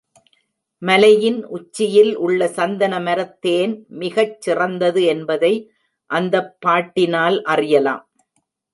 மலையின் 0.81 1.37
உச்சியில் 1.49 2.17
உள்ள 2.17 2.47
சந்தன 2.57 2.93
மரத்தேன் 2.99 3.75
மிகச் 4.01 4.35
சிறந்தது 4.41 5.03
என்பதை 5.05 5.53
அந்தப் 6.09 6.53
பாட்டினால் 6.59 7.39
அறியலாம். 7.47 8.05